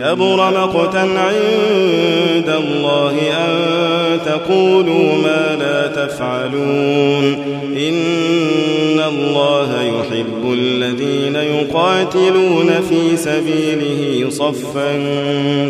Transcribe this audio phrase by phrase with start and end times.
[0.00, 3.54] كبر مقتا عند الله أن
[4.26, 7.24] تقولوا ما لا تفعلون.
[7.76, 14.92] إن الله يحب الذين يقاتلون في سبيله صفا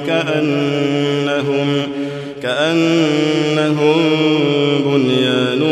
[0.06, 1.82] كأنهم
[2.42, 4.00] كأنهم
[4.86, 5.62] بنيان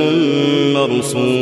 [0.75, 1.42] مرصوص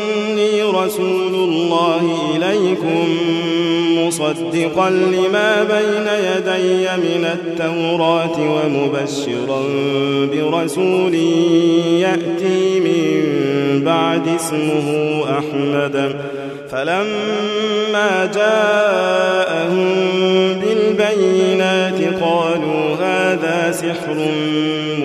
[0.75, 2.03] رسول الله
[2.35, 3.07] إليكم
[4.07, 9.61] مصدقا لما بين يدي من التوراة ومبشرا
[10.33, 11.15] برسول
[11.99, 13.21] يأتي من
[13.85, 14.87] بعد اسمه
[15.37, 16.15] أحمد.
[16.71, 19.87] فلما جاءهم
[20.61, 24.17] بالبينات قالوا هذا سحر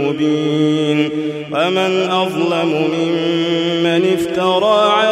[0.00, 1.10] مبين.
[1.52, 5.05] ومن أظلم ممن افترى على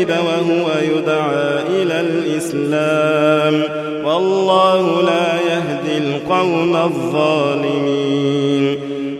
[0.00, 3.62] الكذب وهو يدعى إلى الإسلام.
[4.04, 8.64] والله لا يهدي القوم الظالمين.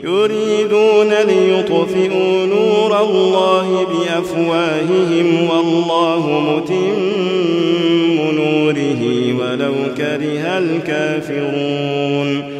[0.04, 6.98] يريدون ليطفئوا نور الله بأفواههم والله متم
[8.36, 9.02] نوره
[9.40, 12.59] ولو كره الكافرون.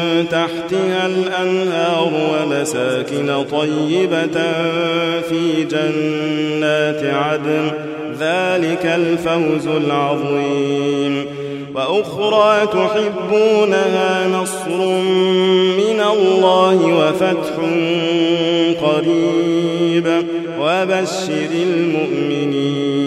[0.25, 4.41] تحتها الأنهار ومساكن طيبة
[5.21, 7.71] في جنات عدن.
[8.19, 11.25] ذلك الفوز العظيم.
[11.75, 14.85] وأخرى تحبونها نصر
[15.77, 17.55] من الله وفتح
[18.81, 20.23] قريب.
[20.59, 23.00] وبشر المؤمنين.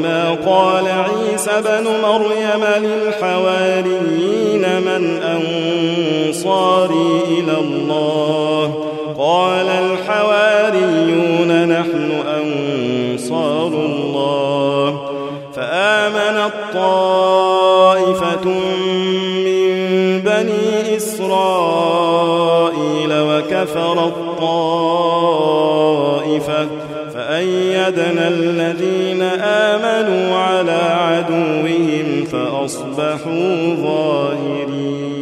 [0.00, 8.84] كما قال عيسى بن مريم للحواريين من أنصاري إلى الله.
[9.18, 15.10] قال الحواريون نحن أنصار الله.
[15.56, 18.44] فآمنت طائفة
[19.44, 19.70] من
[20.20, 25.40] بني إسرائيل وكفر الطائفة.
[27.30, 35.19] فأيدنا الذين آمنوا على عدوهم فأصبحوا ظاهرين.